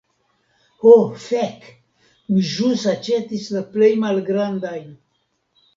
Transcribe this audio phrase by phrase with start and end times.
[0.85, 0.93] Ho
[1.25, 1.67] fek,
[2.33, 4.91] mi ĵus aĉetis la plej malgrandajn.